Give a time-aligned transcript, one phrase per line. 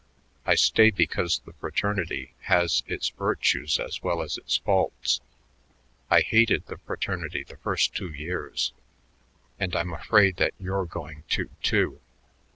[0.47, 5.21] I stay because the fraternity has its virtues as well as its faults.
[6.09, 8.73] I hated the fraternity the first two years,
[9.59, 12.01] and I'm afraid that you're going to, too.